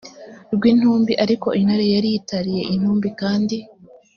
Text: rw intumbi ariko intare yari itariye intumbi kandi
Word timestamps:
rw 0.53 0.61
intumbi 0.71 1.13
ariko 1.23 1.47
intare 1.59 1.85
yari 1.93 2.09
itariye 2.19 2.61
intumbi 2.73 3.09
kandi 3.19 3.57